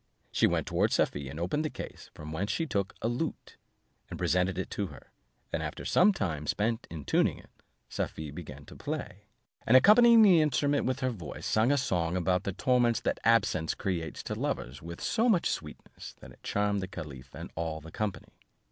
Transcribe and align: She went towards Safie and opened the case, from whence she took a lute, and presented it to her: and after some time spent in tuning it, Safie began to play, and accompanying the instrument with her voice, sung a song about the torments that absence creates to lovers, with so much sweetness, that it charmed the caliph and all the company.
She 0.31 0.47
went 0.47 0.65
towards 0.65 0.95
Safie 0.95 1.29
and 1.29 1.39
opened 1.39 1.63
the 1.63 1.69
case, 1.69 2.09
from 2.15 2.31
whence 2.31 2.49
she 2.51 2.65
took 2.65 2.95
a 3.03 3.07
lute, 3.07 3.57
and 4.09 4.17
presented 4.17 4.57
it 4.57 4.71
to 4.71 4.87
her: 4.87 5.11
and 5.53 5.61
after 5.61 5.85
some 5.85 6.11
time 6.11 6.47
spent 6.47 6.87
in 6.89 7.05
tuning 7.05 7.37
it, 7.37 7.51
Safie 7.87 8.31
began 8.31 8.65
to 8.65 8.75
play, 8.75 9.25
and 9.63 9.77
accompanying 9.77 10.23
the 10.23 10.41
instrument 10.41 10.87
with 10.87 11.01
her 11.01 11.11
voice, 11.11 11.45
sung 11.45 11.71
a 11.71 11.77
song 11.77 12.17
about 12.17 12.45
the 12.45 12.51
torments 12.53 12.99
that 13.01 13.19
absence 13.23 13.75
creates 13.75 14.23
to 14.23 14.33
lovers, 14.33 14.81
with 14.81 15.01
so 15.01 15.29
much 15.29 15.47
sweetness, 15.47 16.15
that 16.19 16.31
it 16.31 16.41
charmed 16.41 16.81
the 16.81 16.87
caliph 16.87 17.35
and 17.35 17.51
all 17.55 17.79
the 17.79 17.91
company. 17.91 18.39